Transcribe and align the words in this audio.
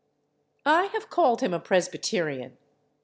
I 0.65 0.85
have 0.93 1.11
called 1.11 1.41
him 1.41 1.53
a 1.53 1.59
Presbyterian. 1.59 2.57